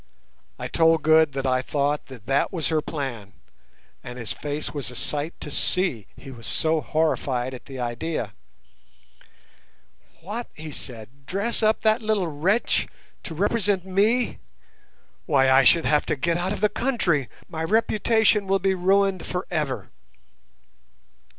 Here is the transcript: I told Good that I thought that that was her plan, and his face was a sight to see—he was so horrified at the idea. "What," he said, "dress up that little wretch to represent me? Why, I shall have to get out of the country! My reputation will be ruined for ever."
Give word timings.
I 0.57 0.67
told 0.67 1.03
Good 1.03 1.33
that 1.33 1.45
I 1.45 1.61
thought 1.61 2.07
that 2.07 2.25
that 2.25 2.51
was 2.51 2.69
her 2.69 2.81
plan, 2.81 3.33
and 4.03 4.17
his 4.17 4.31
face 4.31 4.73
was 4.73 4.89
a 4.89 4.95
sight 4.95 5.39
to 5.41 5.51
see—he 5.51 6.31
was 6.31 6.47
so 6.47 6.81
horrified 6.81 7.53
at 7.53 7.65
the 7.67 7.79
idea. 7.79 8.33
"What," 10.21 10.47
he 10.55 10.71
said, 10.71 11.27
"dress 11.27 11.61
up 11.61 11.81
that 11.81 12.01
little 12.01 12.25
wretch 12.27 12.87
to 13.21 13.35
represent 13.35 13.85
me? 13.85 14.39
Why, 15.27 15.51
I 15.51 15.63
shall 15.63 15.83
have 15.83 16.07
to 16.07 16.15
get 16.15 16.35
out 16.35 16.51
of 16.51 16.61
the 16.61 16.67
country! 16.69 17.29
My 17.47 17.63
reputation 17.63 18.47
will 18.47 18.57
be 18.57 18.73
ruined 18.73 19.27
for 19.27 19.45
ever." 19.51 19.91